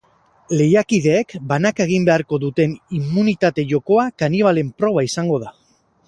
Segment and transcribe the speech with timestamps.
[0.59, 5.53] Lehiakideek banaka egin beharko duten immunitate jokoa kanibalen proba izango da.